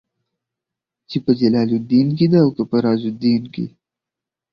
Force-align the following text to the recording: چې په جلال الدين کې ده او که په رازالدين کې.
چې 1.09 1.17
په 1.25 1.31
جلال 1.39 1.69
الدين 1.79 2.07
کې 2.17 2.25
ده 2.31 2.39
او 2.45 2.49
که 2.55 2.63
په 2.69 2.77
رازالدين 2.85 3.43
کې. 3.53 3.65